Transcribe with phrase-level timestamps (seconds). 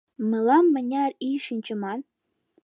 [0.29, 1.99] —Мылам мыняр ий шинчыман?